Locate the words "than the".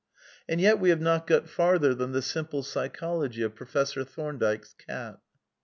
1.93-2.23